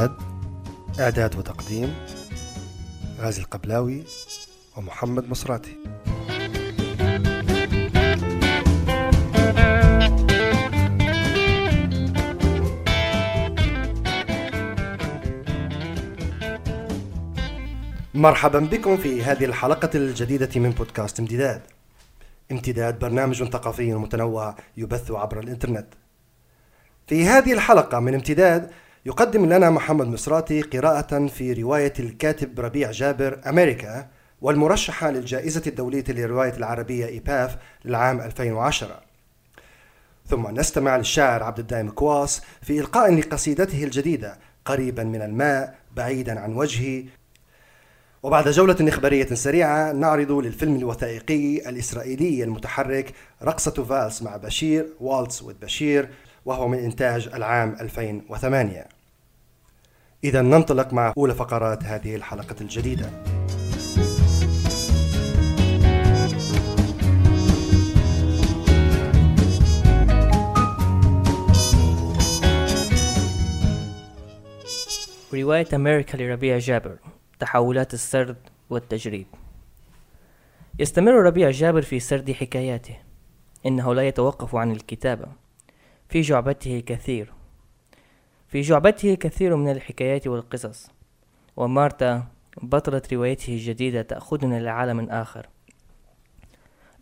[0.00, 1.94] امتداد إعداد وتقديم
[3.20, 4.02] غازي القبلاوي
[4.76, 5.76] ومحمد مصراتي.
[18.14, 21.62] مرحبا بكم في هذه الحلقة الجديدة من بودكاست امتداد.
[22.52, 25.86] امتداد برنامج ثقافي متنوع يبث عبر الإنترنت.
[27.06, 28.70] في هذه الحلقة من امتداد
[29.06, 34.08] يقدم لنا محمد مصراتي قراءة في رواية الكاتب ربيع جابر أمريكا
[34.40, 39.00] والمرشحة للجائزة الدولية للرواية العربية إيباف للعام 2010
[40.26, 46.52] ثم نستمع للشاعر عبد الدائم كواس في إلقاء لقصيدته الجديدة قريبا من الماء بعيدا عن
[46.52, 47.04] وجهي
[48.22, 55.54] وبعد جولة إخبارية سريعة نعرض للفيلم الوثائقي الإسرائيلي المتحرك رقصة فالس مع بشير والتس وذ
[55.54, 56.08] بشير.
[56.44, 58.86] وهو من إنتاج العام 2008
[60.24, 63.10] إذا ننطلق مع أولى فقرات هذه الحلقة الجديدة.
[75.34, 76.96] رواية أمريكا لربيع جابر
[77.38, 78.36] تحولات السرد
[78.70, 79.26] والتجريد
[80.78, 82.96] يستمر ربيع جابر في سرد حكاياته.
[83.66, 85.26] إنه لا يتوقف عن الكتابة.
[86.10, 87.32] في جعبته كثير.
[88.48, 90.90] في جعبته كثير من الحكايات والقصص.
[91.56, 92.26] ومارتا
[92.62, 95.48] بطلة روايته الجديدة تأخذنا لعالم آخر.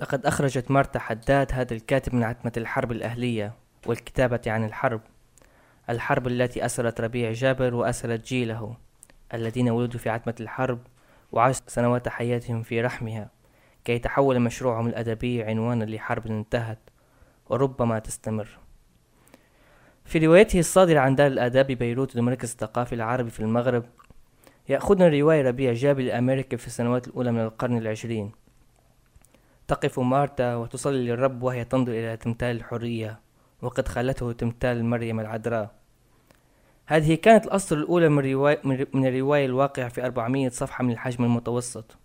[0.01, 3.53] لقد أخرجت مارتا حداد هذا الكاتب من عتمة الحرب الأهلية
[3.87, 5.01] والكتابة عن الحرب.
[5.91, 8.77] الحرب التي أسرت ربيع جابر وأسرت جيله
[9.35, 10.79] الذين ولدوا في عتمة الحرب
[11.33, 13.31] وعاشوا سنوات حياتهم في رحمها
[13.85, 16.79] كي يتحول مشروعهم الأدبي عنوانا لحرب انتهت
[17.51, 18.68] وربما تستمر.
[20.09, 23.85] في روايته الصادرة عن دار الآداب ببيروت المركز الثقافي العربي في المغرب
[24.69, 28.33] يأخذنا الرواية ربيع جابر لأمريكا في السنوات الأولى من القرن العشرين.
[29.67, 33.21] تقف مارتا وتصلي للرب وهي تنظر إلى تمثال الحرية
[33.63, 35.71] وقد خلته تمثال مريم العذراء.
[36.87, 38.61] هذه كانت الأسطر الأولى من, رواية
[38.95, 41.97] من الرواية الواقعة في 400 صفحة من الحجم المتوسط.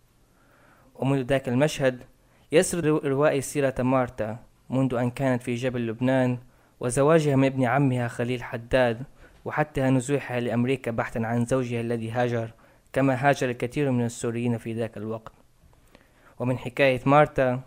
[0.96, 2.04] ومنذ ذاك المشهد
[2.52, 4.38] يسرد الروائي سيرة مارتا
[4.70, 6.38] منذ أن كانت في جبل لبنان
[6.84, 9.04] وزواجها من ابن عمها خليل حداد
[9.46, 12.52] وحتى نزوحها لأمريكا بحثا عن زوجها الذي هاجر
[12.94, 15.32] كما هاجر الكثير من السوريين في ذاك الوقت.
[16.40, 17.62] ومن حكاية مارتا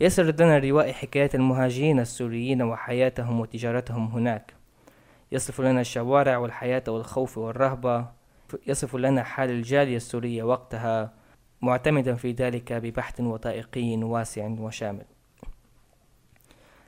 [0.00, 4.54] يسرد لنا الروائي حكاية المهاجرين السوريين وحياتهم وتجارتهم هناك.
[5.32, 8.06] يصف لنا الشوارع والحياة والخوف والرهبة.
[8.66, 11.12] يصف لنا حال الجالية السورية وقتها
[11.62, 15.04] معتمدا في ذلك ببحث وثائقي واسع وشامل.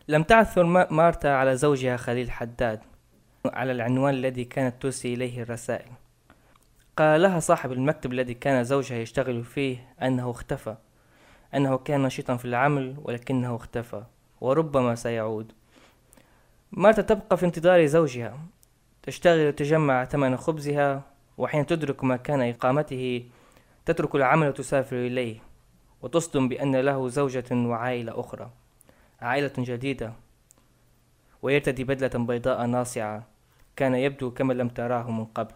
[0.09, 2.81] لم تعثر مارتا على زوجها خليل حداد
[3.47, 5.91] على العنوان الذي كانت ترسل إليه الرسائل.
[6.97, 10.77] قال لها صاحب المكتب الذي كان زوجها يشتغل فيه أنه اختفى
[11.55, 14.03] أنه كان نشيطا في العمل ولكنه اختفى
[14.41, 15.53] وربما سيعود.
[16.73, 18.39] مارتا تبقى في انتظار زوجها
[19.03, 21.03] تشتغل وتجمع ثمن خبزها
[21.39, 23.29] وحين تدرك مكان إقامته
[23.87, 25.37] تترك العمل وتسافر إليه
[26.03, 28.51] وتصدم بأن له زوجة وعائلة أخرى.
[29.23, 30.13] عائلة جديدة.
[31.43, 33.27] ويرتدي بدلة بيضاء ناصعة
[33.77, 35.55] كان يبدو كما لم تراه من قبل.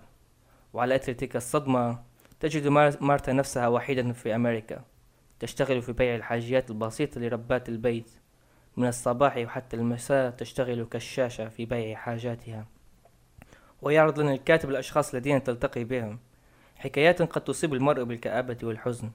[0.72, 1.98] وعلى أثر تلك الصدمة
[2.40, 2.66] تجد
[3.00, 4.84] مارتا نفسها وحيدة في أمريكا.
[5.40, 8.10] تشتغل في بيع الحاجيات البسيطة لربات البيت.
[8.76, 12.66] من الصباح وحتى المساء تشتغل كشاشة في بيع حاجاتها.
[13.82, 16.18] ويعرض لنا الكاتب الأشخاص الذين تلتقي بهم.
[16.76, 19.10] حكايات قد تصيب المرء بالكآبة والحزن.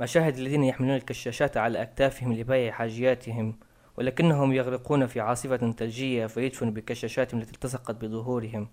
[0.00, 3.58] مشاهد الذين يحملون الكشاشات على أكتافهم لبيع حاجياتهم
[3.98, 8.68] ولكنهم يغرقون في عاصفة ثلجية فيدفن بكشاشاتهم التي التصقت بظهورهم.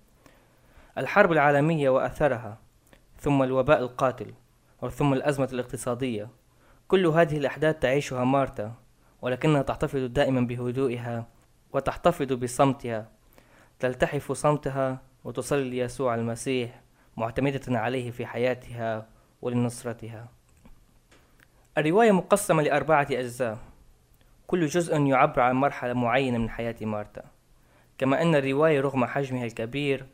[0.98, 2.58] الحرب العالمية وأثرها
[3.20, 4.34] ثم الوباء القاتل
[4.82, 6.30] وثم الأزمة الاقتصادية.
[6.88, 8.74] كل هذه الأحداث تعيشها مارتا
[9.22, 11.28] ولكنها تحتفظ دائما بهدوئها
[11.74, 13.10] وتحتفظ بصمتها.
[13.80, 16.82] تلتحف صمتها وتصلي ليسوع المسيح
[17.18, 19.08] معتمدة عليه في حياتها
[19.42, 20.28] ولنصرتها.
[21.78, 23.75] الرواية مقسمة لأربعة أجزاء.
[24.48, 27.24] كل جزء يعبر عن مرحلة معينة من حياة مارتا.
[27.98, 30.06] كما أن الرواية رغم حجمها الكبير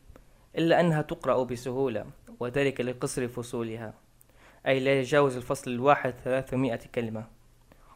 [0.57, 2.05] إلا أنها تقرأ بسهولة
[2.39, 3.93] وذلك لقصر فصولها
[4.67, 7.23] أي لا يتجاوز الفصل الواحد ثلاثمائة كلمة.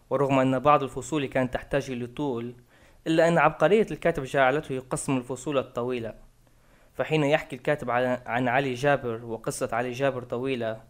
[0.09, 2.53] ورغم أن بعض الفصول كانت تحتاج لطول
[3.07, 6.13] إلا أن عبقرية الكاتب جعلته يقسم الفصول الطويلة.
[6.93, 7.89] فحين يحكي الكاتب
[8.25, 10.81] عن علي جابر وقصة علي جابر طويلة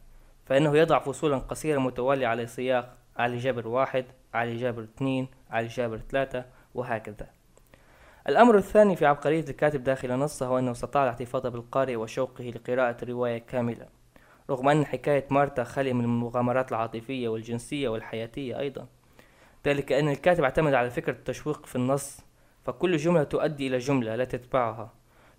[0.46, 5.98] فإنه يضع فصولا قصيرة متوالية على سياق علي جابر واحد علي جابر اثنين علي جابر
[6.10, 6.46] ثلاثة
[6.76, 7.28] وهكذا.
[8.30, 13.38] الأمر الثاني في عبقرية الكاتب داخل نصه هو أنه استطاع الاحتفاظ بالقارئ وشوقه لقراءة الرواية
[13.38, 13.88] كاملة
[14.50, 18.88] رغم أن حكاية مارتا خالية من المغامرات العاطفية والجنسية والحياتية أيضا.
[19.68, 22.20] ذلك أن الكاتب اعتمد على فكرة التشويق في النص
[22.66, 24.94] فكل جملة تؤدي إلى جملة لا تتبعها.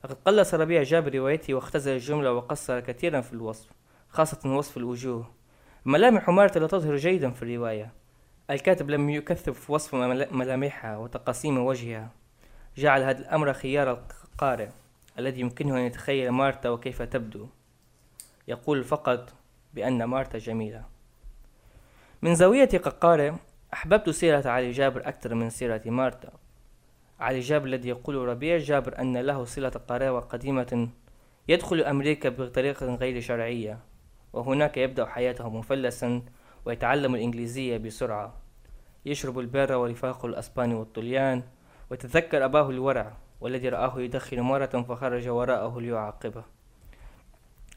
[0.05, 3.71] لقد قلص ربيع جاب روايته واختزل الجملة وقصر كثيرا في الوصف
[4.09, 5.31] خاصة وصف الوجوه.
[5.85, 7.93] ملامح مارتا لا تظهر جيدا في الرواية.
[8.51, 9.95] الكاتب لم يكثف وصف
[10.35, 12.11] ملامحها وتقاسيم وجهها.
[12.77, 14.69] جعل هذا الأمر خيار القارئ
[15.19, 17.47] الذي يمكنه أن يتخيل مارتا وكيف تبدو.
[18.49, 19.33] يقول فقط
[19.75, 20.85] بأن مارتا جميلة.
[22.23, 23.33] من زاويتي كقارئ
[23.73, 26.33] أحببت سيرة علي جابر أكثر من سيرة مارتا.
[27.21, 30.89] علي جابر الذي يقول ربيع جابر أن له صلة قرابة قديمة
[31.49, 33.79] يدخل أمريكا بطريقة غير شرعية
[34.33, 36.23] وهناك يبدأ حياته مفلسا
[36.67, 38.35] ويتعلم الإنجليزية بسرعة.
[39.07, 41.43] يشرب البيرة ورفاقه الأسباني والطليان
[41.91, 46.45] وتذكر أباه الورع والذي رآه يدخن مرة فخرج وراءه ليعاقبه.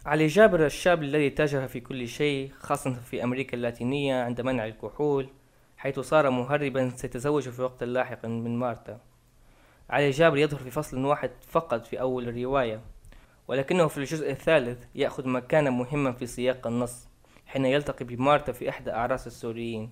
[0.06, 5.30] علي جابر الشاب الذي تاجر في كل شيء خاصة في أمريكا اللاتينية عند منع الكحول
[5.78, 9.00] حيث صار مهربا سيتزوج في وقت لاحق من مارتا.
[9.90, 12.82] علي جابر يظهر في فصل واحد فقط في أول الرواية
[13.48, 17.09] ولكنه في الجزء الثالث يأخذ مكانا مهما في سياق النص.
[17.50, 19.92] حين يلتقي بمارتا في إحدى أعراس السوريين.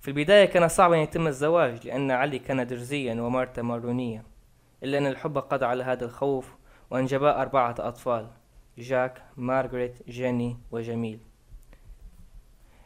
[0.00, 4.24] في البداية كان صعبا يتم الزواج لأن علي كان درزيا ومارتا مارونية
[4.82, 6.56] إلا أن الحب قضى على هذا الخوف
[6.90, 8.26] وأنجبا أربعة أطفال
[8.78, 11.20] جاك مارغريت جيني وجميل.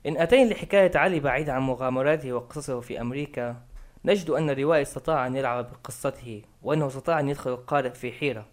[0.07, 3.57] إن أتينا لحكاية علي بعيد عن مغامراته وقصصه في أمريكا
[4.05, 8.47] نجد أن الروائي استطاع أن يلعب بقصته وأنه استطاع أن يدخل القارئ في حيرة.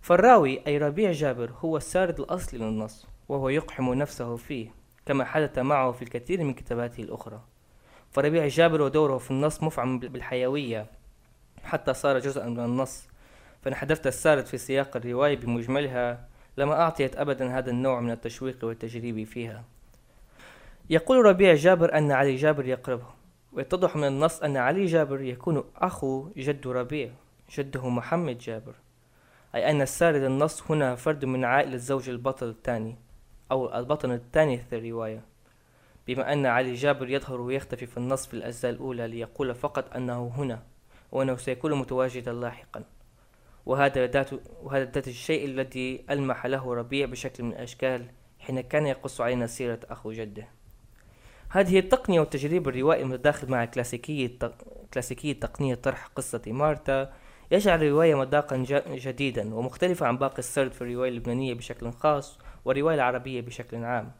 [0.00, 3.13] فالراوي أي ربيع جابر هو السارد الأصلي للنص.
[3.28, 4.68] وهو يقحم نفسه فيه
[5.06, 7.40] كما حدث معه في الكثير من كتاباته الأخرى.
[8.10, 10.86] فربيع جابر ودوره في النص مفعم بالحيوية.
[11.64, 13.08] حتى صار جزءا من النص.
[13.62, 16.28] فإن حدثت السارد في سياق الرواية بمجملها
[16.58, 19.64] لما أعطيت أبدا هذا النوع من التشويق والتجريب فيها.
[20.90, 23.06] يقول ربيع جابر أن علي جابر يقربه.
[23.52, 27.10] ويتضح من النص أن علي جابر يكون أخو جد ربيع
[27.54, 28.74] جده محمد جابر.
[29.54, 32.96] أي أن السارد النص هنا فرد من عائلة زوج البطل الثاني.
[33.50, 35.22] أو البطل الثاني في الرواية.
[36.06, 40.62] بما أن علي جابر يظهر ويختفي في النص في الأجزاء الأولى ليقول فقط أنه هنا
[41.12, 42.84] وأنه سيكون متواجدا لاحقا.
[43.66, 44.30] وهذا ذات
[44.62, 48.06] وهذا ذات الشيء الذي ألمح له ربيع بشكل من الأشكال
[48.38, 50.48] حين كان يقص علينا سيرة أخو جده.
[51.54, 54.38] هذه التقنية والتجريب الروائي المتداخل مع كلاسيكية
[54.94, 57.12] كلاسيكية تقنية طرح قصة مارتا
[57.50, 58.56] يجعل الرواية مذاقا
[58.88, 64.12] جديدا ومختلفة عن باقي السرد في الرواية اللبنانية بشكل خاص والرواية العربية بشكل عام.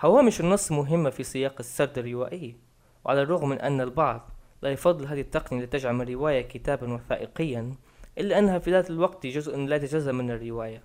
[0.00, 2.56] هوامش النص مهمة في سياق السرد الروائي
[3.04, 4.30] وعلى الرغم من أن البعض
[4.62, 7.74] لا يفضل هذه التقنية لتجعل الرواية كتابا وثائقيا
[8.18, 10.82] إلا أنها في ذات الوقت جزء لا يتجزأ من الرواية.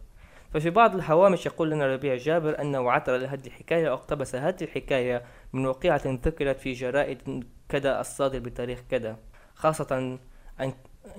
[0.54, 5.24] ففي بعض الهوامش يقول لنا ربيع جابر أنه عثر لهذه الحكاية واقتبس هذه الحكاية
[5.54, 9.18] من وقيعة ذكرت في جرائد كذا الصادر بتاريخ كذا
[9.56, 10.18] خاصة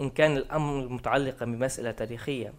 [0.00, 2.52] إن كان الأمر متعلقا بمسألة تاريخية.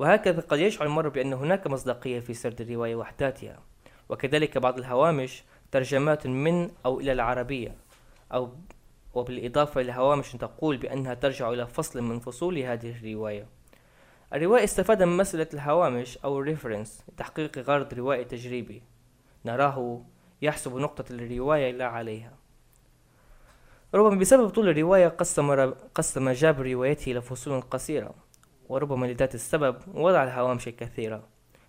[0.00, 3.62] وهكذا قد يشعر المرء بأن هناك مصداقية في سرد الرواية وحداتها.
[4.08, 7.76] وكذلك بعض الهوامش ترجمات من أو إلى العربية
[8.32, 8.52] أو
[9.14, 13.46] وبالإضافة إلى هوامش تقول بأنها ترجع إلى فصل من فصول هذه الرواية.
[14.34, 18.82] الروائي استفاد من مسألة الهوامش أو الريفرنس لتحقيق غرض روائي تجريبي.
[19.44, 20.02] نراه
[20.42, 22.32] يحسب نقطة الرواية لا عليها.
[23.94, 28.29] ربما بسبب طول الرواية قسم, قسم روايته إلى فصول قصيرة.
[28.70, 31.22] وربما لذات السبب وضع الهوامش الكثيرة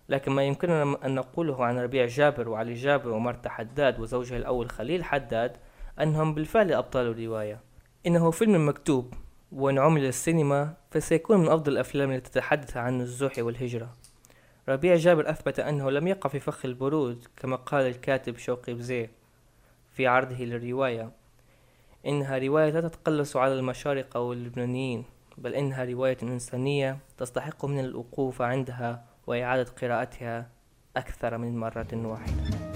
[0.08, 5.04] لكن ما يمكننا أن نقوله عن ربيع جابر وعلي جابر ومرتا حداد وزوجها الأول خليل
[5.04, 5.56] حداد
[6.00, 7.60] أنهم بالفعل أبطال الرواية
[8.06, 9.14] إنه فيلم مكتوب
[9.52, 13.94] وإن عمل السينما فسيكون من أفضل الأفلام التي تتحدث عن النزوح والهجرة.
[14.68, 19.10] ربيع جابر أثبت أنه لم يقع في فخ البرود كما قال الكاتب شوقي بزيه
[19.92, 21.10] في عرضه للرواية.
[22.06, 25.04] إنها رواية لا تتقلص على المشارقة واللبنانيين.
[25.38, 30.50] بل إنها رواية إنسانية تستحق من الوقوف عندها وإعادة قراءتها
[30.96, 32.72] أكثر من مرة واحدة.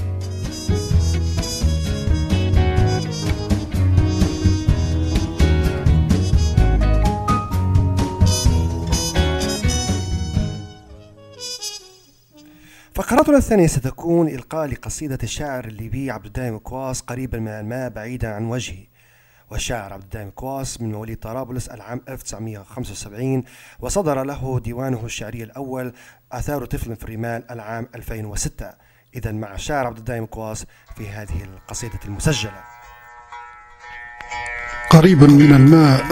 [12.95, 18.45] فقراتنا الثانية ستكون إلقاء لقصيدة الشاعر الليبي عبد الدائم كواس قريبا من الماء بعيدا عن
[18.45, 18.87] وجهي
[19.51, 23.45] والشاعر عبد الدائم كواس من مواليد طرابلس العام 1975
[23.81, 25.93] وصدر له ديوانه الشعري الأول
[26.33, 28.73] آثار طفل في الرمال العام 2006
[29.17, 32.61] إذا مع الشاعر عبد الدائم كواس في هذه القصيدة المسجلة.
[34.91, 36.05] قريبا من الماء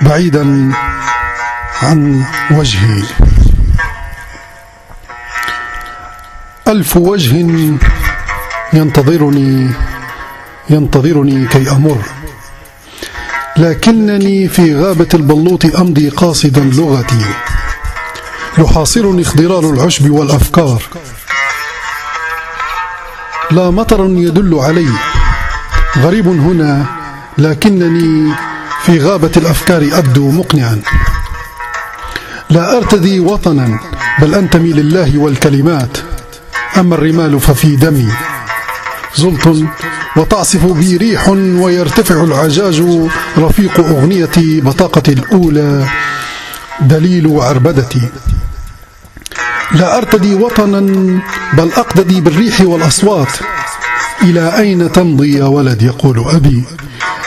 [0.00, 0.72] بعيدا
[1.82, 3.02] عن وجهي.
[6.68, 7.36] ألف وجه
[8.72, 9.70] ينتظرني
[10.70, 11.98] ينتظرني كي أمر.
[13.56, 17.24] لكنني في غابة البلوط أمضي قاصدا لغتي.
[18.58, 20.82] يحاصرني اخضرار العشب والأفكار.
[23.50, 24.88] لا مطر يدل علي.
[25.98, 26.86] غريب هنا
[27.38, 28.32] لكنني
[28.84, 30.82] في غابة الأفكار أبدو مقنعا.
[32.50, 33.80] لا أرتدي وطنا
[34.18, 35.98] بل أنتمي لله والكلمات.
[36.76, 38.12] أما الرمال ففي دمي.
[39.16, 39.48] زلط
[40.16, 42.82] وتعصف بي ريح ويرتفع العجاج
[43.38, 45.86] رفيق أغنيتي بطاقة الأولى
[46.80, 48.02] دليل عربدتي
[49.72, 50.80] لا أرتدي وطنا
[51.52, 53.28] بل أقتدي بالريح والأصوات.
[54.22, 56.64] إلى أين تمضي يا ولد؟ يقول أبي.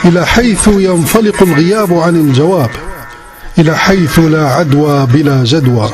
[0.06, 2.70] إلى حيث ينفلق الغياب عن الجواب.
[3.60, 5.90] إلى حيث لا عدوى بلا جدوى.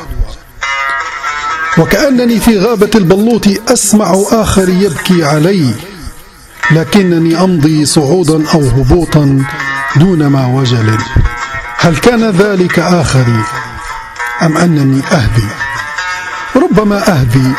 [1.78, 5.74] وكأنني في غابة البلوط أسمع آخر يبكي علي.
[6.70, 9.44] لكنني أمضي صعودا أو هبوطا
[9.96, 10.98] دون ما وجل.
[11.78, 13.42] هل كان ذلك آخري
[14.42, 15.48] أم أنني أهدي؟
[16.56, 17.52] ربما أهدي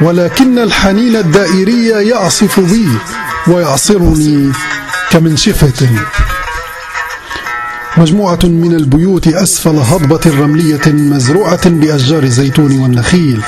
[0.00, 2.88] ولكن الحنين الدائري يعصف بي
[3.46, 4.52] ويعصرني
[5.10, 5.88] كمنشفة
[7.96, 13.42] مجموعة من البيوت أسفل هضبة رملية مزروعة بأشجار الزيتون والنخيل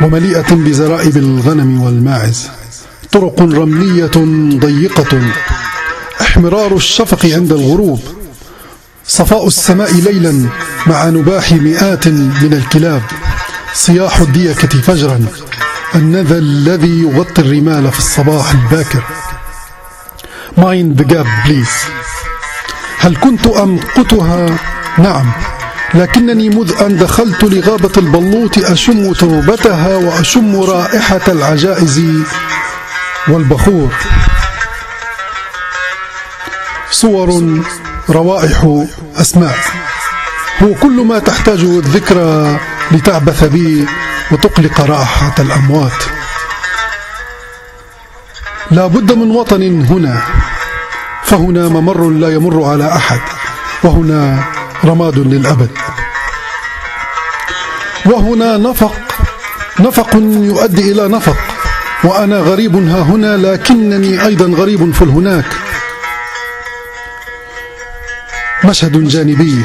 [0.00, 2.50] ومليئة بزرائب الغنم والماعز.
[3.12, 4.10] طرق رملية
[4.58, 5.20] ضيقة.
[6.20, 8.00] احمرار الشفق عند الغروب.
[9.06, 10.48] صفاء السماء ليلا
[10.86, 13.02] مع نباح مئات من الكلاب.
[13.74, 15.26] صياح الديكة فجرا.
[15.94, 19.02] الندى الذي يغطي الرمال في الصباح الباكر.
[20.58, 21.70] mind the gap please
[22.98, 24.46] هل كنت أمقتها؟
[24.98, 25.32] نعم.
[25.94, 32.00] لكنني مذ أن دخلت لغابة البلوط أشم تربتها وأشم رائحة العجائز.
[33.28, 33.94] والبخور.
[36.90, 37.60] صور
[38.10, 38.84] روائح
[39.16, 39.58] أسماء.
[40.62, 42.58] هو كل ما تحتاجه الذكرى
[42.90, 43.86] لتعبث بي
[44.32, 46.02] وتقلق رائحة الأموات.
[48.70, 50.22] لا بد من وطن هنا.
[51.24, 53.20] فهنا ممر لا يمر على أحد.
[53.84, 54.44] وهنا
[54.84, 55.70] رماد للأبد.
[58.06, 58.94] وهنا نفق.
[59.80, 61.51] نفق يؤدي إلى نفق.
[62.04, 65.44] وأنا غريب ها هنا لكنني أيضا غريب في الهناك.
[68.64, 69.64] مشهد جانبي.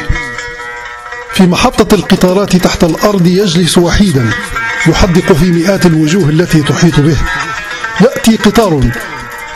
[1.33, 4.29] في محطة القطارات تحت الأرض يجلس وحيدا
[4.87, 7.17] يحدق في مئات الوجوه التي تحيط به.
[8.01, 8.83] يأتي قطار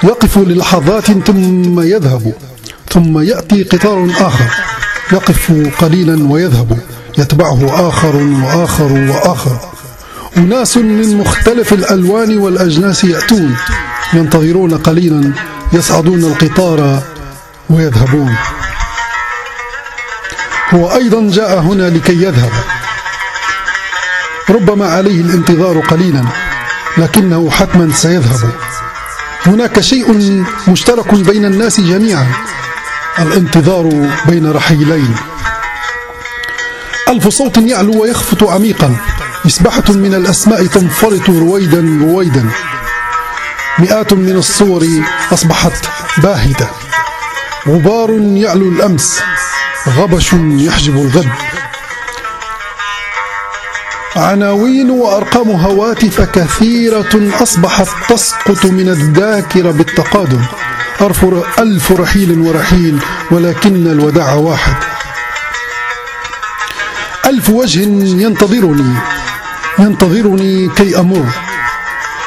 [0.03, 2.33] يقف للحظات ثم يذهب
[2.89, 4.45] ثم يأتي قطار آخر
[5.11, 6.77] يقف قليلا ويذهب
[7.17, 9.70] يتبعه آخر وآخر وآخر.
[10.37, 13.55] أناس من مختلف الألوان والأجناس يأتون
[14.13, 15.33] ينتظرون قليلا
[15.73, 17.03] يصعدون القطار
[17.69, 18.35] ويذهبون.
[20.73, 22.51] هو أيضا جاء هنا لكي يذهب.
[24.49, 26.23] ربما عليه الانتظار قليلا
[26.97, 28.51] لكنه حتما سيذهب.
[29.45, 32.27] هناك شيء مشترك بين الناس جميعا
[33.19, 35.15] الانتظار بين رحيلين.
[37.09, 38.95] ألف صوت يعلو ويخفت عميقا.
[39.45, 42.49] مسبحة من الأسماء تنفرط رويدا رويدا.
[43.79, 44.87] مئات من الصور
[45.33, 45.85] أصبحت
[46.17, 46.67] باهتة.
[47.67, 49.21] غبار يعلو الأمس
[49.87, 51.29] غبش يحجب الغد.
[54.15, 60.45] عناوين وأرقام هواتف كثيرة أصبحت تسقط من الذاكرة بالتقادم.
[61.59, 62.99] ألف رحيل ورحيل
[63.31, 64.75] ولكن الوداع واحد.
[67.25, 67.79] ألف وجه
[68.23, 68.95] ينتظرني.
[69.81, 71.25] ينتظرني كي أمر.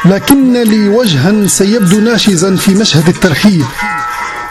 [0.05, 3.65] لكن لي وجها سيبدو ناشزا في مشهد الترحيب.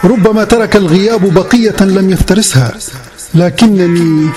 [0.03, 2.71] ربما ترك الغياب بقية لم يفترسها.
[3.35, 4.29] لكنني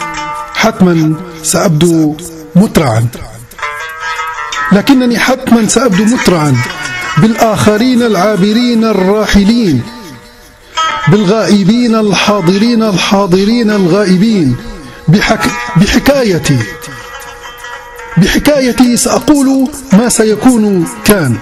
[0.55, 2.17] حتما سأبدو
[2.55, 3.07] مترعا.
[4.73, 6.57] لكنني حتما سأبدو مترعا.
[7.19, 9.83] بالآخرين العابرين الراحلين.
[11.09, 14.57] بالغائبين الحاضرين الحاضرين الغائبين.
[15.09, 16.59] بحك بحكايتي.
[18.17, 21.37] بحكايتي سأقول ما سيكون كان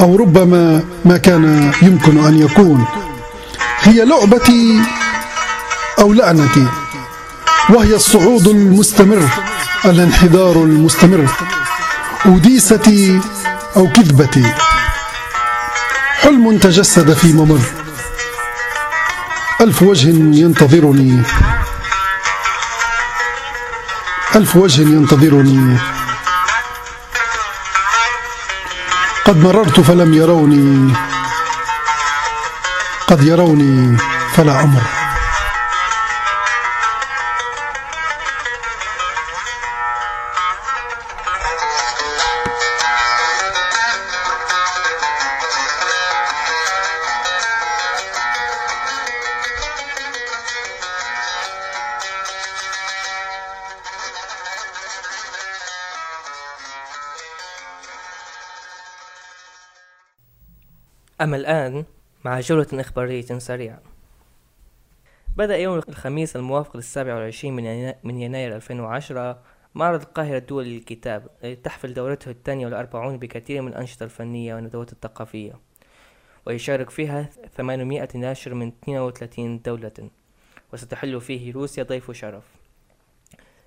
[0.00, 2.84] أو ربما ما كان يمكن أن يكون.
[3.80, 4.80] هي لعبتي
[6.00, 6.66] أو لعنتي
[7.70, 9.28] وهي الصعود المستمر
[9.84, 11.26] الانحدار المستمر
[12.26, 13.20] أوديستي
[13.76, 14.54] أو كذبتي.
[16.20, 17.60] حلم تجسد في ممر
[19.60, 21.22] ألف وجه ينتظرني.
[24.36, 25.78] ألف وجه ينتظرني.
[29.24, 30.94] قد مررت فلم يروني.
[33.06, 33.98] قد يروني
[34.34, 35.03] فلا أمر
[61.24, 61.84] أما الآن
[62.24, 63.82] مع جولة إخبارية سريعة.
[65.36, 67.54] بدأ يوم الخميس الموافق للسابع والعشرين
[68.04, 69.42] من يناير 2010
[69.74, 71.28] معرض القاهرة الدولي للكتاب
[71.62, 75.52] تحفل دورته الثانية والأربعون بكثير من الأنشطة الفنية والندوات الثقافية
[76.46, 80.10] ويشارك فيها 800 ناشر من 32 دولة
[80.72, 82.44] وستحل فيه روسيا ضيف شرف.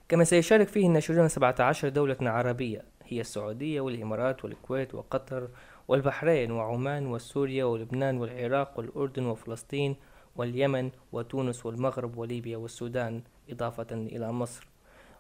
[0.10, 5.48] كما سيشارك فيه الناشرون من 17 دولة عربية هي السعودية والإمارات والكويت وقطر
[5.88, 9.96] والبحرين وعمان وسوريا ولبنان والعراق والأردن وفلسطين
[10.36, 14.68] واليمن وتونس والمغرب وليبيا والسودان إضافة إلى مصر.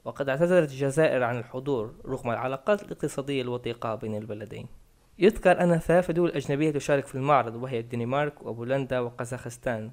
[0.05, 4.67] وقد اعتذرت الجزائر عن الحضور رغم العلاقات الاقتصادية الوثيقة بين البلدين.
[5.19, 9.91] يذكر أن ثلاث دول أجنبية تشارك في المعرض وهي الدنمارك وبولندا وقزاخستان.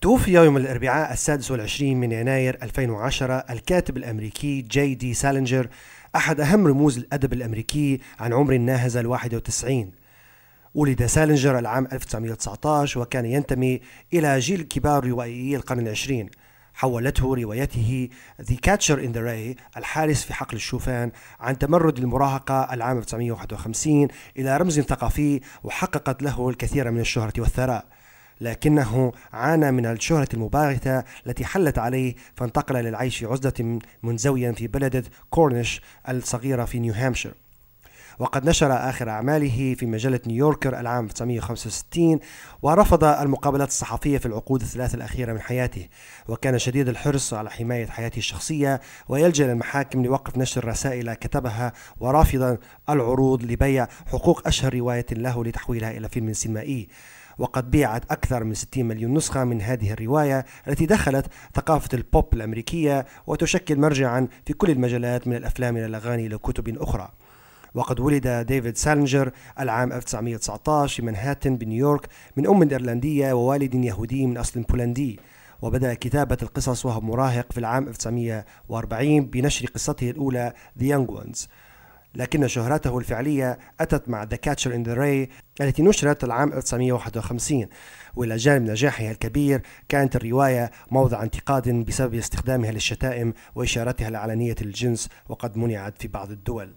[0.00, 5.68] توفي يوم الأربعاء السادس والعشرين من يناير 2010 الكاتب الأمريكي جي دي سالنجر
[6.16, 9.90] أحد أهم رموز الأدب الأمريكي عن عمر ناهز ال 91
[10.74, 13.80] ولد سالنجر العام 1919 وكان ينتمي
[14.12, 16.30] إلى جيل كبار روائيي القرن العشرين.
[16.74, 18.08] حولته روايته
[18.42, 24.56] The Catcher in the Rye الحارس في حقل الشوفان عن تمرد المراهقة العام 1951 إلى
[24.56, 27.99] رمز ثقافي وحققت له الكثير من الشهرة والثراء.
[28.40, 35.82] لكنه عانى من الشهرة المباغتة التي حلت عليه فانتقل للعيش عزلة منزويا في بلدة كورنيش
[36.08, 37.34] الصغيرة في نيو هامشير
[38.20, 42.20] وقد نشر آخر أعماله في مجلة نيويوركر العام 1965
[42.62, 45.86] ورفض المقابلات الصحفية في العقود الثلاث الأخيرة من حياته.
[46.28, 53.42] وكان شديد الحرص على حماية حياته الشخصية ويلجأ للمحاكم لوقف نشر رسائل كتبها ورافضا العروض
[53.42, 56.88] لبيع حقوق أشهر رواية له لتحويلها إلى فيلم سينمائي.
[57.38, 63.06] وقد بيعت أكثر من 60 مليون نسخة من هذه الرواية التي دخلت ثقافة البوب الأمريكية
[63.26, 67.08] وتشكل مرجعا في كل المجالات من الأفلام إلى الأغاني إلى كتب أخرى.
[67.74, 74.38] وقد ولد ديفيد سالنجر العام 1919 في منهاتن بنيويورك من أم إيرلندية ووالد يهودي من
[74.38, 75.20] أصل بولندي.
[75.62, 81.48] وبدأ كتابة القصص وهو مراهق في العام 1940 بنشر قصته الأولى The Young Ones.
[82.14, 85.28] لكن شهرته الفعلية أتت مع The Catcher in the Rye
[85.60, 87.68] التي نشرت العام 1951
[88.16, 95.56] وإلى جانب نجاحها الكبير كانت الرواية موضع انتقاد بسبب استخدامها للشتائم وإشارتها العلنية للجنس وقد
[95.56, 96.72] منعت في بعض الدول.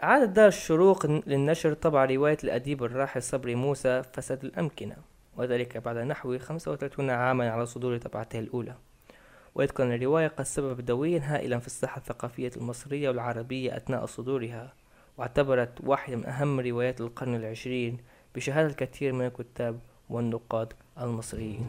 [0.00, 4.96] عادت دار الشروق للنشر طبع رواية الأديب الراحل صبري موسى فساد الأمكنة
[5.36, 8.74] وذلك بعد نحو 35 عاما على صدور طبعته الأولى.
[9.60, 14.74] أن الرواية قد سبب دويا هائلا في الساحة الثقافية المصرية والعربية أثناء صدورها
[15.18, 17.98] واعتبرت واحدة من أهم روايات القرن العشرين
[18.34, 21.66] بشهادة الكثير من الكتاب والنقاد المصريين.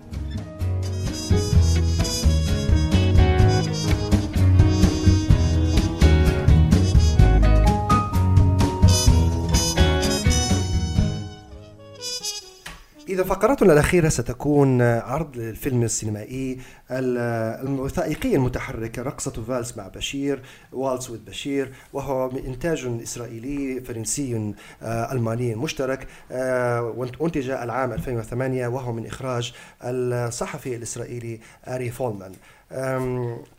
[13.09, 16.59] إذا فقرتنا الأخيرة ستكون عرض الفيلم السينمائي
[16.91, 20.41] الوثائقي المتحرك رقصة فالس مع بشير
[20.73, 28.91] Waltz with Bashir وهو إنتاج إسرائيلي فرنسي آه، ألماني مشترك آه، أنتج العام 2008 وهو
[28.91, 32.31] من إخراج الصحفي الإسرائيلي آري فولمان.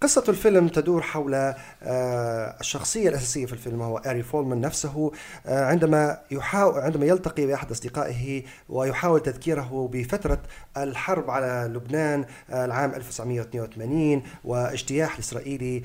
[0.00, 5.12] قصة الفيلم تدور حول آه، الشخصية الأساسية في الفيلم هو آري فولمان نفسه
[5.46, 10.38] عندما يحاول عندما يلتقي بأحد أصدقائه ويحاول تذكيره بفترة
[10.76, 15.82] الحرب على لبنان آه، العام 1982 واجتياح الإسرائيلي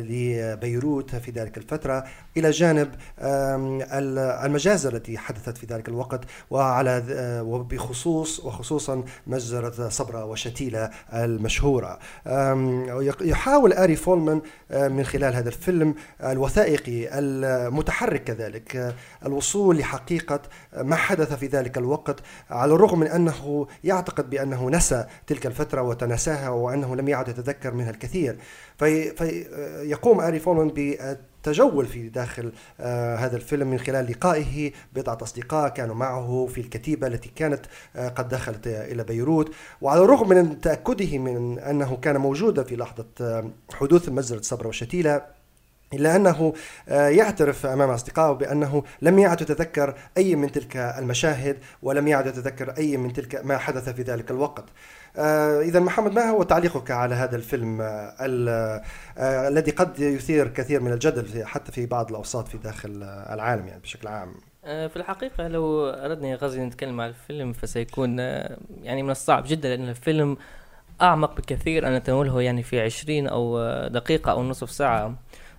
[0.00, 2.04] لبيروت في ذلك الفترة.
[2.36, 2.94] إلى جانب
[4.44, 6.20] المجازر التي حدثت في ذلك الوقت
[6.50, 7.02] وعلى
[7.46, 11.98] وبخصوص وخصوصا مجزرة صبرا وشتيلة المشهورة.
[13.20, 18.94] يحاول آري فولمان من خلال هذا الفيلم الوثائقي المتحرك كذلك
[19.26, 20.40] الوصول لحقيقة
[20.76, 22.20] ما حدث في ذلك الوقت
[22.50, 27.90] على الرغم من أنه يعتقد بأنه نسى تلك الفترة وتناساها وأنه لم يعد يتذكر منها
[27.90, 28.38] الكثير
[28.78, 35.68] في فيقوم آري فولمان بالتجول في داخل آه هذا الفيلم من خلال لقائه بضعة أصدقاء
[35.68, 37.60] كانوا معه في الكتيبة التي كانت
[37.96, 39.52] آه قد دخلت إلى بيروت.
[39.80, 45.35] وعلى الرغم من تأكده من أنه كان موجودا في لحظة آه حدوث مجزرة صبرا وشتيلة
[45.96, 46.52] إلا أنه
[46.88, 52.74] آه، يعترف أمام أصدقائه بأنه لم يعد يتذكر أي من تلك المشاهد ولم يعد يتذكر
[52.78, 54.64] أي من تلك ما حدث في ذلك الوقت.
[55.16, 58.82] آه، إذا محمد ما هو تعليقك على هذا الفيلم آه،
[59.48, 64.08] الذي قد يثير كثير من الجدل حتى في بعض الأوساط في داخل العالم يعني بشكل
[64.08, 64.34] عام؟
[64.66, 68.18] في الحقيقة لو أردنا يا غازي نتكلم عن الفيلم فسيكون
[68.82, 70.36] يعني من الصعب جدا لأن الفيلم
[71.02, 71.88] أعمق بكثير.
[71.88, 75.14] أن نتناوله يعني في عشرين أو دقيقة أو نصف ساعة.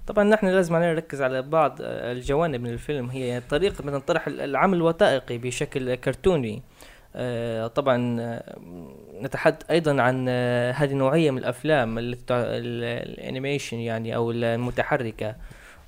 [0.07, 3.09] طبعا نحن لازم علينا نركز على بعض الجوانب من الفيلم.
[3.09, 6.61] هي طريقة مثلا طرح العمل الوثائقي بشكل كرتوني.
[7.15, 8.57] آه، طبعا آه،
[9.21, 11.97] نتحدث أيضا عن آه، هذه النوعية من الأفلام
[12.29, 15.35] الأنيميشن يعني أو المتحركة.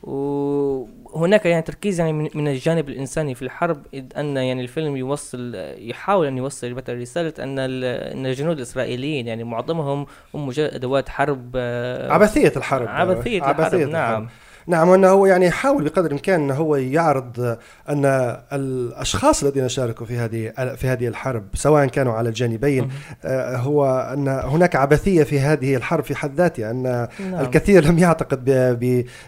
[0.03, 6.27] وهناك يعني تركيز يعني من الجانب الإنساني في الحرب إذ أن يعني الفيلم يوصل يحاول
[6.27, 11.57] أن يوصل رساله أن أن الجنود الإسرائيليين يعني معظمهم هم مجرد أدوات حرب
[12.09, 14.29] عبثية الحرب عبثية, عبثية الحرب نعم الحرب.
[14.67, 17.57] نعم وأنه هو يعني يحاول بقدر الإمكان أنه هو يعرض
[17.89, 18.05] أن
[18.53, 22.89] الأشخاص الذين شاركوا في هذه في هذه الحرب سواء كانوا على الجانبين
[23.25, 27.41] آه، هو أن هناك عبثية في هذه الحرب في حد ذاتها أن نعم.
[27.41, 28.39] الكثير لم يعتقد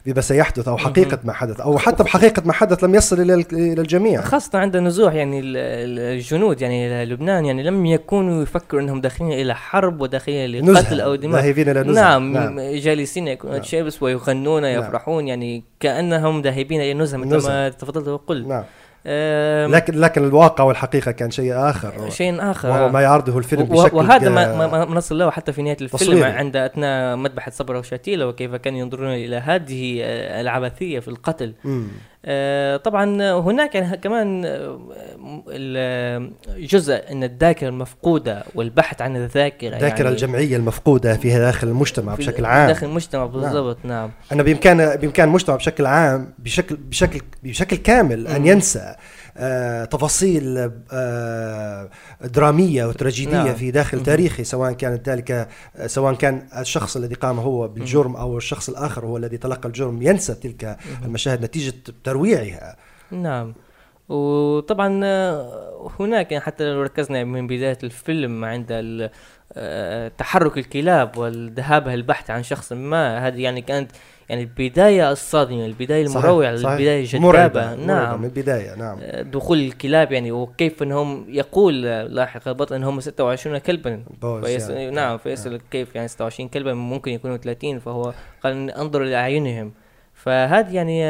[0.05, 3.81] بما سيحدث أو حقيقة ما حدث أو حتى بحقيقه ما حدث لم يصل إلى إلى
[3.81, 9.55] الجميع خاصة عند نزوح يعني الجنود يعني لبنان يعني لم يكونوا يفكروا أنهم داخلين إلى
[9.55, 11.41] حرب وداخلين لقتل أو دماء
[11.93, 12.59] نعم, نعم.
[12.59, 13.91] جالسين يكونون نعم.
[14.01, 14.73] ويغنون نعم.
[15.21, 18.63] يفرحون يعني كأنهم ذاهبين إلى النزهه مثل ما تفضلت وقلت نعم.
[19.71, 22.10] لكن لكن الواقع والحقيقة كان شيء آخر.
[22.10, 22.69] شيء آخر.
[22.69, 26.25] وهو ما يعرضه الفيلم بشكل وهذا ما, ما نصل له حتى في نهاية الفيلم تصوير.
[26.25, 31.53] عند أثناء مذبحة صبرا وشتيله وكيف كانوا ينظرون إلى هذه آه، العبثية في القتل.
[32.84, 40.55] طبعا هناك يعني كمان آه، جزء أن الذاكرة المفقودة والبحث عن الذاكرة الذاكرة يعني الجمعية
[40.55, 43.31] المفقودة في داخل المجتمع بشكل عام داخل المجتمع نعم.
[43.31, 44.39] بالضبط نعم, نعم.
[44.39, 48.97] ان بامكان بإمكان المجتمع بشكل عام بشكل بشكل بشكل كامل أن ينسى آه،
[49.85, 51.89] تفاصيل آه،
[52.21, 53.55] درامية وتراجيدية نعم.
[53.55, 58.37] في داخل تاريخي سواء كانت ذلك آه، سواء كان الشخص الذي قام هو بالجرم أو
[58.37, 62.75] الشخص الآخر هو الذي تلقى الجرم ينسى تلك المشاهد نتيجة ترويعها.
[63.11, 63.53] نعم.
[64.09, 64.87] وطبعا
[65.99, 69.09] هناك يعني حتى لو ركزنا من بداية الفيلم عند
[70.17, 73.91] تحرك الكلاب والذهاب البحث عن شخص ما هذه يعني كانت
[74.31, 78.19] يعني البداية الصادمة البداية المروعة البداية الجذابة نعم.
[78.19, 78.99] من البداية نعم.
[79.31, 84.03] دخول الكلاب يعني وكيف إنهم يقول لاحقا البطل إنهم 26 كلبا.
[84.43, 84.69] فيس...
[84.69, 84.89] يعني.
[84.89, 85.61] نعم فيسأل نعم.
[85.71, 88.13] كيف يعني 26 كلبا ممكن يكونوا 30 فهو
[88.43, 89.71] قال أنظر لأعينهم.
[90.23, 91.03] فهذا يعني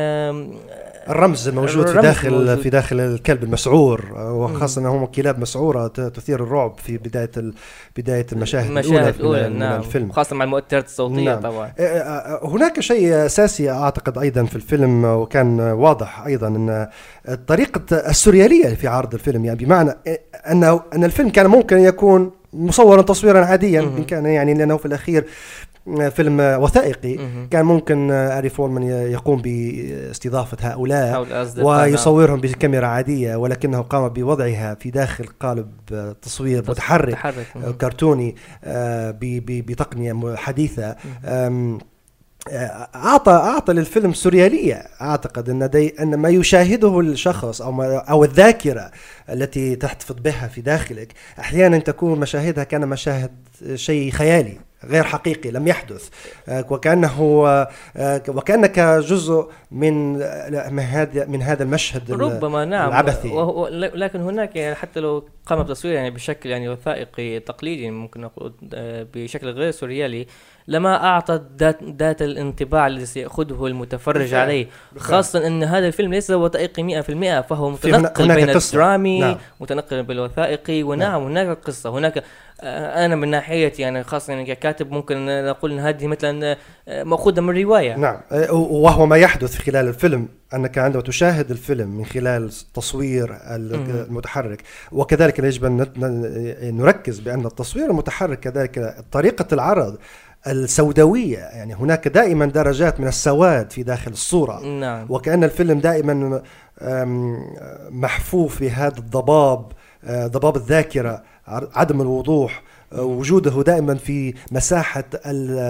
[1.10, 2.62] الرمز الموجود في داخل موجود.
[2.62, 7.32] في داخل الكلب المسعور وخاصة انهم كلاب مسعورة تثير الرعب في بداية
[7.98, 9.80] بداية المشاهد, المشاهد الأولى, الأولى من نعم.
[9.80, 11.40] الفيلم خاصة مع المؤثرات الصوتية نعم.
[11.40, 16.88] طبعا إيه، إيه، آه، هناك شيء أساسي أعتقد أيضا في الفيلم وكان واضح أيضا أن
[17.48, 19.92] طريقه السوريالية في عرض الفيلم يعني بمعنى
[20.52, 25.26] انه أن الفيلم كان ممكن يكون مصورا تصويرا عاديا كان يعني لأنه في الأخير
[26.10, 27.18] فيلم وثائقي
[27.52, 31.26] كان ممكن أري فولمان يقوم باستضافة هؤلاء
[31.64, 35.72] ويصورهم بكاميرا عادية ولكنه قام بوضعها في داخل قالب
[36.22, 37.16] تصوير متحرك
[37.82, 40.96] كرتوني آه، بتقنية حديثة.
[42.96, 44.76] اعطى أعطى للفيلم سوريالية.
[45.02, 48.92] أعتقد أن دي أن ما يشاهده الشخص أو ما أو الذاكرة
[49.32, 51.14] التي تحتفظ بها في داخلك.
[51.40, 53.32] أحيانا تكون مشاهدها كان مشاهد
[53.76, 56.10] شيء خيالي غير حقيقي لم يحدث.
[56.50, 57.48] آه، وكأنه
[57.98, 62.90] آه، وكأنك جزء من آه، من هذا من هذا المشهد ربما نعم.
[62.90, 63.30] العبثي.
[63.96, 68.54] لكن هناك يعني حتى لو قام بتصوير يعني بشكل يعني وثائقي تقليدي ممكن نقول
[69.14, 70.28] بشكل غير سوريالي
[70.68, 74.34] لما أعطى ذات ذات الانطباع الذي سيأخذه المتفرج.
[74.34, 74.68] عليه
[74.98, 79.38] خاصة إن هذا الفيلم ليس وثائقي 100% فهو متنقل بين الدرامي نعم.
[79.60, 81.24] متنقل بالوثائقي ونعم نعم.
[81.24, 82.24] هناك قصة هناك
[82.64, 86.58] آه، أنا من ناحيتي يعني خاصة يعني ككاتب ممكن نقول إن هذه مثلا
[86.88, 91.90] آه، مأخوذة من رواية نعم آه، وهو ما يحدث خلال الفيلم أنك عندما تشاهد الفيلم
[91.90, 95.88] من خلال تصوير المتحرك وكذلك يجب أن
[96.78, 99.98] نركز بأن التصوير المتحرك كذلك طريقة العرض
[100.48, 101.38] السوداوية.
[101.38, 104.66] يعني هناك دائما درجات من السواد في داخل الصورة.
[104.66, 105.06] نعم.
[105.10, 106.42] وكأن الفيلم دائما
[107.90, 109.72] محفوف بهذا الضباب
[110.04, 112.64] آه، ضباب الذاكرة عدم الوضوح.
[112.98, 115.04] وجوده دائما في مساحة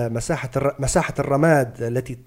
[0.10, 2.18] مساحة مساحة الرماد التي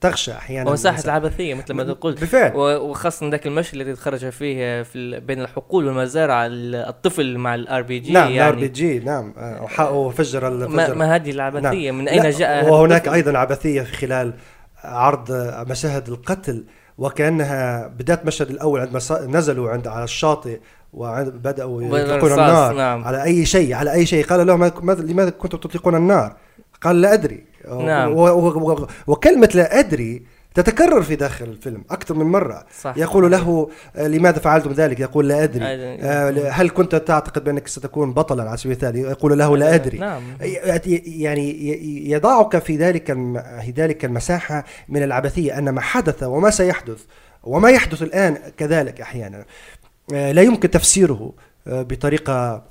[0.00, 1.18] تغشى أحيانا ومساحة المساحة.
[1.18, 5.86] العبثية مثل ما تقول بالفعل و- وخاصة ذاك المشهد الذي خرج فيه في بين الحقول
[5.86, 9.34] والمزارع ال- الطفل مع الار بي جي نعم الار بي يعني جي نعم
[9.80, 11.98] وفجر ال- ما, هذه العبثية نعم.
[11.98, 14.34] من لا، جاء وهناك؟ أيضا عبثية في خلال
[14.84, 15.32] عرض
[15.70, 16.64] مشاهد القتل
[16.98, 20.58] وكأنها بداية المشهد الأول عندما نزلوا عند على الشاطئ
[20.94, 23.04] وبداوا يطلقون النار نعم.
[23.04, 24.24] على أي شيء على أي شيء.
[24.24, 26.36] قال لهم ماذا- لماذا كنتم تطلقون النار؟
[26.82, 27.44] قال لا أدري.
[27.68, 28.12] نعم.
[28.12, 30.22] و- و- و- وكلمة لا أدري
[30.54, 32.64] تتكرر في داخل الفيلم أكثر من مرة.
[32.80, 32.94] صح.
[32.96, 35.66] يقول له آه، لماذا فعلتم ذلك؟ يقول لا أدري.
[35.68, 36.02] أيضاً.
[36.02, 39.98] آه، هل كنت تعتقد بأنك ستكون بطلا على سبيل المثال؟ يقول له لا أدري.
[39.98, 40.22] نعم.
[41.06, 43.12] يعني يضعك في ذلك
[43.64, 46.98] في ذلك المساحة من العبثية أن ما حدث وما سيحدث
[47.42, 49.44] وما يحدث الآن كذلك أحيانا.
[50.10, 51.32] لا يمكن تفسيره
[51.66, 52.62] آه، بطريقة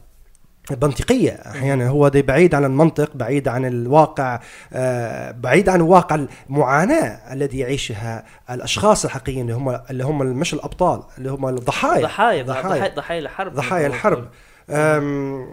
[0.81, 1.31] منطقية.
[1.31, 4.39] أحيانا هو ده بعيد عن المنطق بعيد عن الواقع
[4.73, 11.03] آه، بعيد عن واقع المعاناة الذي يعيشها الأشخاص الحقيقيين اللي هم اللي هم مش الأبطال
[11.17, 12.03] اللي هم الضحايا.
[12.03, 12.87] ضحايا ضحايا.
[12.95, 14.27] ضحايا الحرب ضحايا الحرب.
[14.69, 15.47] أم،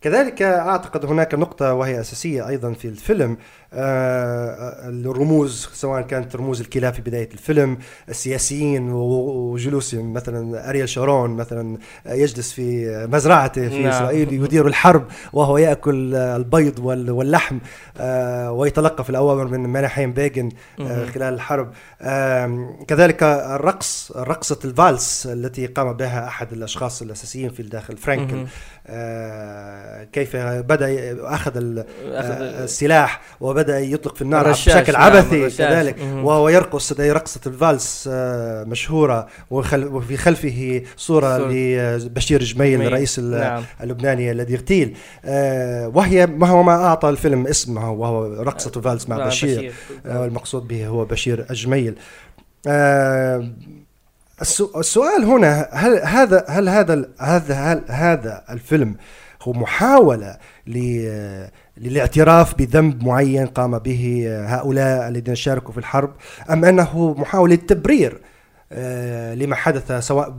[0.00, 3.30] كذلك أعتقد هناك نقطة وهي أساسية أيضا في الفيلم.
[3.32, 3.36] آه،
[3.72, 7.78] الرموز سواء كانت رموز الكلاب في بداية الفيلم
[8.08, 13.92] السياسيين وجلوسهم مثلا أريال شارون مثلا يجلس في مزرعته في نعم.
[13.92, 17.58] إسرائيل يدير الحرب وهو يأكل البيض وال- واللحم
[17.98, 20.48] آه، ويتلقف الأوامر من مناحيم بيجن
[20.80, 21.06] آه،.
[21.06, 21.72] خلال الحرب
[22.88, 28.44] كذلك الرقص رقصة الفالس التي قام بها أحد الأشخاص الأساسيين في داخل فرانكل.
[28.86, 31.84] آه، كيف بدأ ي- أخذ ال-
[33.60, 35.50] وبدأ يطلق في النار بشكل نعم، عبثي.
[35.50, 35.96] كذلك.
[36.22, 41.38] وهو يرقص رقصة الفالس آه، مشهورة وفي خلفه صورة.
[41.38, 42.82] لبشير جميل.
[42.82, 43.62] الرئيس ال- نعم.
[43.82, 49.16] اللبناني الذي اغتيل آه، وهي ما هو ما أعطى الفيلم اسمه وهو رقصة الفالس مع
[49.26, 49.72] بشير
[50.06, 51.94] آه، المقصود به هو بشير الجميل
[54.76, 58.96] السؤال هنا هل هذا هل هذا هذا هل هذا الفيلم
[59.42, 61.46] هو محاولة ل-
[61.80, 66.12] للاعتراف بذنب معين قام به هؤلاء الذين شاركوا في الحرب
[66.50, 68.20] أم أنه محاولة تبرير
[68.72, 70.30] آه، لما حدث سواء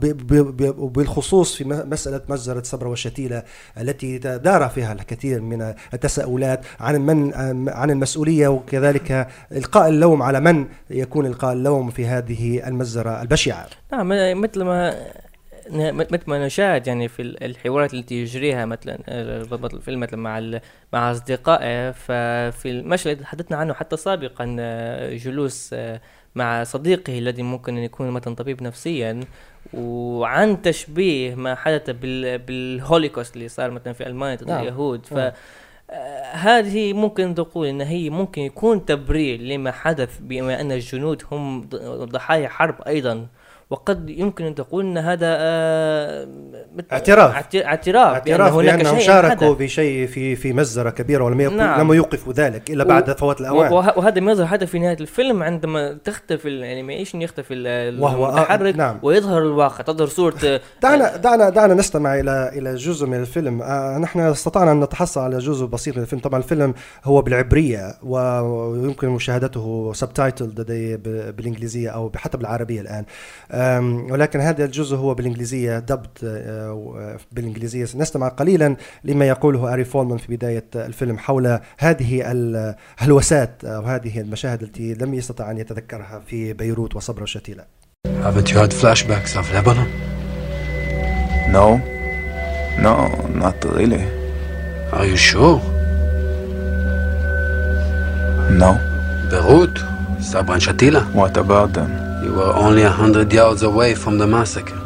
[0.72, 3.42] بالخصوص في مسألة مجزرة صبرا والشتيلة
[3.80, 7.34] التي دار فيها الكثير من التساؤلات عن من
[7.68, 13.66] عن المسؤولية وكذلك إلقاء اللوم على من يكون إلقاء اللوم في هذه المجزرة البشعة.
[13.92, 14.94] نعم مثل ما
[15.72, 20.60] مثل ما نشاهد يعني في ال- الحوارات التي يجريها مثلا آه، بطل الفيلم مثلا مع
[20.92, 26.00] مع أصدقائه ففي المشهد الذي تحدثنا عنه حتى سابقا آه، جلوس آه،
[26.34, 29.20] مع صديقه الذي ممكن أن يكون مثلا طبيب نفسيا
[29.74, 34.60] وعن تشبيه ما حدث بال بالهوليكوست اللي صار مثلا في ألمانيا ضد نعم.
[34.62, 35.32] اليهود ف نعم.
[35.90, 41.60] آه، هذه ممكن تقول إن هي ممكن يكون تبرير لما حدث بما أن الجنود هم
[42.04, 43.26] ضحايا حرب أيضا
[43.72, 46.28] وقد يمكن أن تقول إن هذا آه،
[46.92, 47.32] اعتراف.
[47.34, 49.58] اعت- اعتراف اعتراف هناك بأنهم شيء شاركوا حدث.
[49.62, 51.80] بشيء في في مجزرة كبيرة ولم يقو- نعم.
[51.80, 55.42] لم يوقفوا ذلك إلا بعد فوات الأوان وه- وهذا ما يظهر حتى في نهاية الفيلم
[55.42, 56.82] عندما تختفي ال- يعني
[57.14, 57.54] يختفي
[58.00, 58.98] وهو- آه، المتحرك نعم.
[59.02, 63.98] ويظهر الواقع تظهر صورة آه، دعنا دعنا دعنا نستمع إلى إلى جزء من الفيلم آه
[63.98, 69.92] نحن استطعنا أن نتحصل على جزء بسيط من الفيلم طبعا الفيلم هو بالعبرية ويمكن مشاهدته
[69.94, 70.46] سبتايتل
[71.36, 73.04] بالإنجليزية أو حتى بالعربية الآن
[73.52, 73.61] آم،
[74.10, 76.24] ولكن هذا الجزء هو بالإنجليزية دبت
[77.32, 84.20] بالإنجليزية سنستمع قليلا لما يقوله اري فولمان في بداية الفيلم حول هذه الهلوسات أو هذه
[84.20, 87.64] المشاهد التي لم يستطع أن يتذكرها في بيروت وصبرا وشتيلة
[88.22, 89.88] Haven't you had flashbacks of Lebanon?
[91.56, 91.80] No.
[92.78, 92.94] No,
[93.44, 94.04] not really.
[94.92, 95.60] Are you sure?
[98.62, 98.72] No.
[99.30, 99.76] Beirut,
[100.20, 101.02] Sabra and Shatila.
[101.14, 102.11] What about them?
[102.22, 104.76] You were only a hundred yards away from the massacre.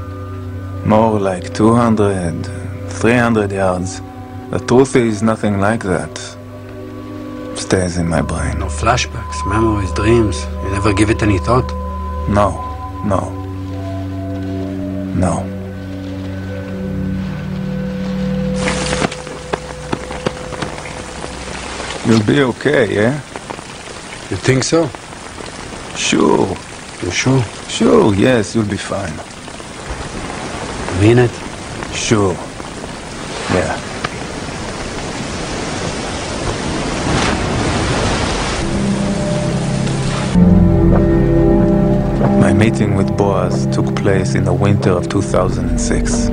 [0.87, 2.47] More like 200,
[2.89, 4.01] 300 yards.
[4.51, 6.19] The truth is nothing like that.
[7.55, 8.59] Stays in my brain.
[8.59, 10.47] No flashbacks, memories, dreams.
[10.63, 11.69] You never give it any thought.
[12.29, 12.49] No,
[13.05, 13.31] no.
[15.15, 15.45] No.
[22.07, 23.15] You'll be okay, yeah?
[24.31, 24.89] You think so?
[25.97, 26.57] Sure,
[27.03, 27.43] You sure?
[27.69, 29.13] sure, yes, you'll be fine.
[30.95, 31.31] You mean it?
[31.95, 32.33] Sure.
[33.53, 33.79] Yeah.
[42.41, 46.29] My meeting with Boaz took place in the winter of 2006.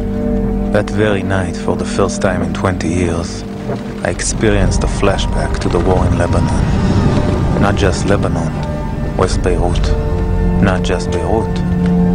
[0.71, 3.43] That very night, for the first time in 20 years,
[4.03, 7.61] I experienced a flashback to the war in Lebanon.
[7.61, 8.51] Not just Lebanon,
[9.17, 10.12] West Beirut.
[10.63, 11.55] Not just Beirut,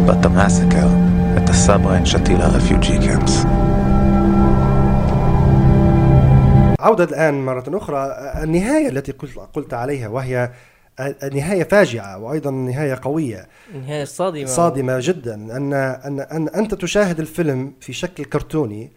[0.07, 0.89] but the massacre
[1.37, 3.45] at the Sabra and Shatila refugee camps.
[6.79, 10.49] عودة الآن مرة أخرى النهاية التي قلت, قلت عليها وهي
[11.33, 17.73] نهاية فاجعة وأيضا نهاية قوية نهاية صادمة صادمة جدا أن, أن, أن أنت تشاهد الفيلم
[17.81, 18.91] في شكل كرتوني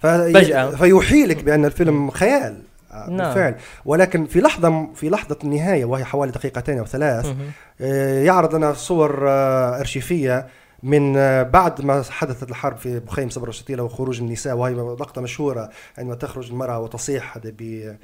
[0.00, 0.70] في فجأة.
[0.70, 2.62] فيوحي لك بأن الفيلم خيال
[2.94, 3.16] نعم.
[3.16, 3.54] بالفعل
[3.84, 7.34] ولكن في لحظة في لحظة النهاية وهي حوالي دقيقتين أو ثلاث.
[7.80, 10.46] آه، يعرض لنا صور آه، أرشيفية
[10.82, 15.70] من آه، بعد ما حدثت الحرب في بخيم صبر الشتيلة وخروج النساء وهي لقطة مشهورة
[15.98, 17.96] عندما تخرج المرأة وتصيح هذا ب-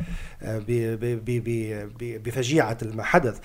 [0.42, 0.64] آه، ب-
[1.00, 3.38] ب- ب- ب- ب- بفجيعة ما حدث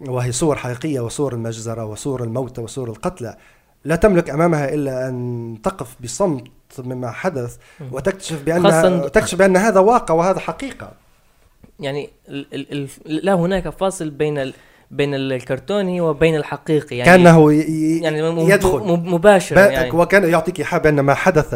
[0.00, 3.36] وهي صور حقيقية وصور المجزرة وصور الموتى وصور القتلى
[3.88, 6.44] لا تملك أمامها إلا أن تقف بصمت
[6.78, 7.56] مما حدث
[7.92, 10.92] وتكتشف بأن خاصة- تكتشف بأن هذا واقع وهذا حقيقة.
[11.80, 12.72] يعني ال ال
[13.06, 14.52] ال لا هناك فاصل بين
[14.90, 17.52] بين الكرتوني وبين الحقيقي يعني كأنه
[18.02, 18.18] يعني
[18.50, 21.54] يدخل مباشر يعني وكان يعطيك إيحاء بأن ما حدث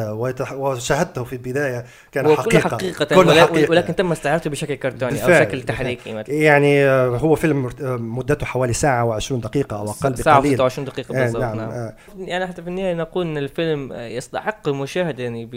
[0.53, 3.71] وشاهدته في البداية كان هو حقيقة كل حقيقة, كل حقيقة.
[3.71, 5.77] ولكن تم استعارته بشكل كرتوني أو بالفعل، شكل بالفعل.
[5.77, 10.41] تحريكي مثلا يعني آه، هو فيلم آه، مدته حوالي ساعة و20 دقيقة أو أقل ساعة
[10.41, 11.71] بقليل 26 دقيقة آه، بالضبط نعم نعم.
[11.71, 11.95] آه.
[12.19, 15.55] يعني حتى في النهاية نقول إن الفيلم آه، يستحق المشاهدة يعني ب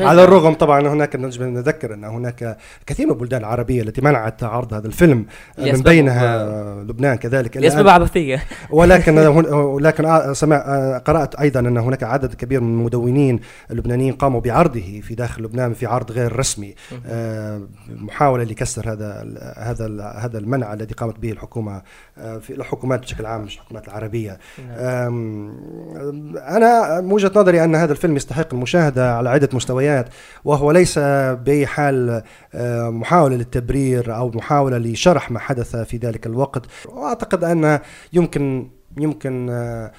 [0.00, 2.56] على الرغم طبعا هناك نجب نذكر أن هناك
[2.86, 5.26] كثير من البلدان العربية التي منعت عرض هذا الفيلم
[5.58, 6.44] آه، من بينها
[6.82, 7.58] لبنان كذلك.
[7.58, 13.40] أن- عبثية ولكن ولكن آه، سمع آه، قرأت أيضا أن هناك عدد كبير من المدونين
[13.70, 16.74] اللبنانيين قاموا بعرضه في داخل لبنان في عرض غير رسمي.
[17.96, 21.82] محاولة لكسر هذا هذا هذا المنع الذي قامت به الحكومة
[22.18, 24.38] آه، في الحكومات بشكل عام مش الحكومات العربية.
[24.78, 25.52] آم،
[26.36, 30.08] أنا من وجهة نظري أن هذا الفيلم يستحق المشاهدة على عدة مستويات
[30.44, 32.22] وهو ليس بحال
[32.54, 36.66] آه، محاولة للتبرير أو محاولة لشرح ما حدث في ذلك الوقت.
[36.88, 37.80] وأعتقد أن
[38.12, 39.92] يمكن يمكن آه،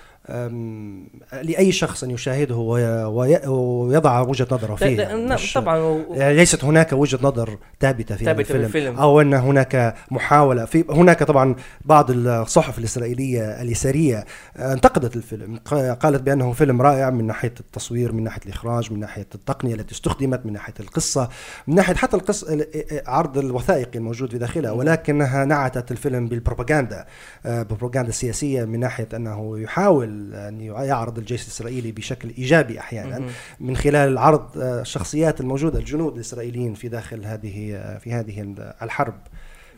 [1.44, 6.64] لأي شخص أن يشاهده وي- وي- ويضع وجهة نظره فيه لا- نعم، طبعا يعني ليست
[6.64, 8.98] هناك وجهة نظر ثابتة في ثابتة في الفيلم, الفيلم.
[9.00, 10.66] أو أن هناك محاولة.
[10.66, 11.56] في هناك طبعا
[11.86, 14.26] بعض الصحف الإسرائيلية اليسارية
[14.60, 15.58] انتقدت الفيلم.
[16.00, 20.46] قالت بأنه فيلم رائع من ناحية التصوير من ناحية الإخراج من ناحية التقنية التي استخدمت
[20.46, 21.30] من ناحية القصة
[21.68, 22.66] من ناحية حتى القصة
[23.08, 24.72] عرض الوثائقي الموجود في داخلها.
[24.72, 27.06] ولكنها نعتت الفيلم بالبروباغندا
[27.46, 33.28] آه، بروباغندا سياسية من ناحية أنه يحاول أن يعرض الجيش الإسرائيلي بشكل إيجابي أحيانا
[33.60, 39.20] من خلال عرض آه، الشخصيات الموجودة الجنود الإسرائيليين في داخل هذه آه، في هذه الحرب.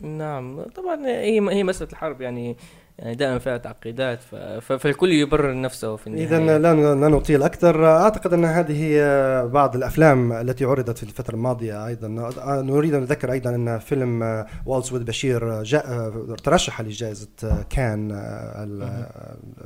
[0.00, 2.56] نعم طبعا هي هي مسألة الحرب يعني
[2.98, 4.18] يعني دائما فيها تعقيدات
[4.60, 6.26] فالكل يبرر نفسه في النهاية.
[6.26, 7.86] إذا لا نطيل أكثر.
[7.86, 9.00] أعتقد أن هذه
[9.46, 12.32] بعض الأفلام التي عرضت في الفترة الماضية أيضا.
[12.38, 16.10] آه، نريد أن نذكر أيضا أن فيلم والتس وذ بشير جاء
[16.44, 18.08] ترشح لجائزة آه، كان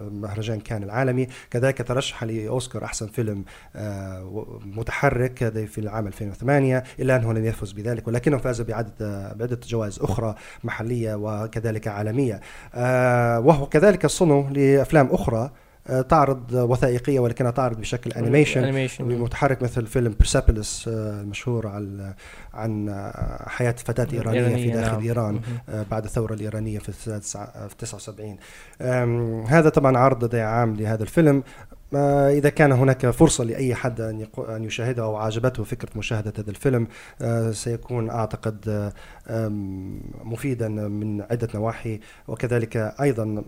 [0.01, 1.27] مهرجان كان العالمي.
[1.51, 3.45] كذلك ترشح لأوسكار أحسن فيلم
[3.77, 8.93] آه، متحرك في العام 2008 إلا أنه لم يفز بذلك ولكنه فاز بعدد
[9.37, 12.41] بعدة جوائز أخرى محلية وكذلك عالمية.
[12.75, 15.51] آه، وهو كذلك الصنع لأفلام أخرى
[15.87, 19.05] آه، تعرض وثائقية ولكنها تعرض بشكل animation animation.
[19.05, 22.15] متحرك مثل فيلم برسيبوليس المشهور عن
[22.55, 25.03] عن آه، حياة فتاة إيرانية في إيرانية، داخل نعم.
[25.03, 25.41] إيران.
[25.69, 28.37] آه، بعد الثورة الإيرانية في التسعة- في 79
[28.81, 31.43] آم، هذا طبعا عرض ضياع عام لهذا الفيلم
[31.95, 34.01] آه، إذا كان هناك فرصة لأي حد
[34.49, 36.87] أن يشاهده أو عجبته فكرة مشاهدة هذا الفيلم
[37.23, 38.93] آه، سيكون أعتقد
[40.25, 43.45] مفيدا من عدة نواحي وكذلك أيضا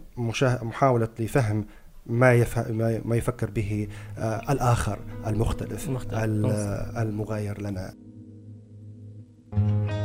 [0.63, 1.65] محاولة لفهم
[2.07, 6.25] ما يفهم ما- ما يفكر به آه، الآخر المختلف المختلف.
[6.25, 7.95] ال- المغاير لنا
[9.53, 10.02] ويا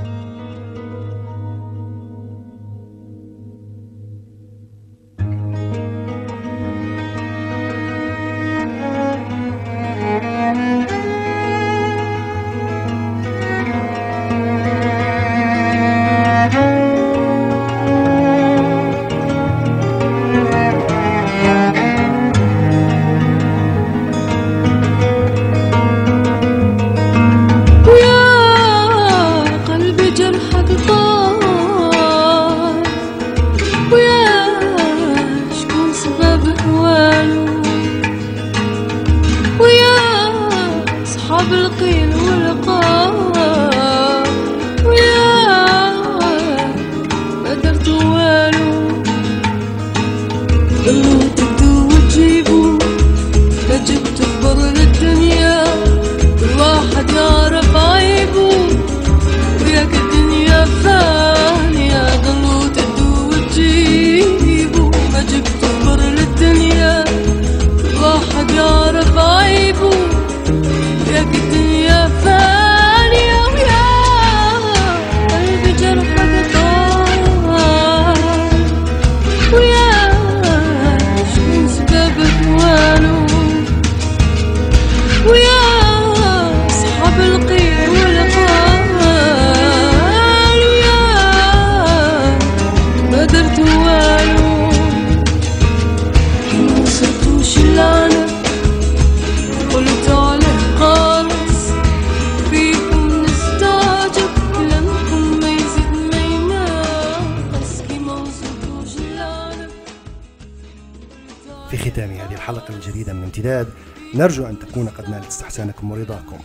[112.32, 113.68] الحلقة الجديدة من امتداد
[114.16, 116.38] نرجو أن تكون قد نالت استحسانكم ورضاكم.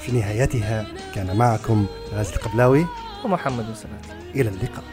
[0.00, 2.86] في نهايتها كان معكم غازي القبلاوي
[3.24, 4.00] ومحمد وسلام
[4.34, 4.84] إلى اللقاء.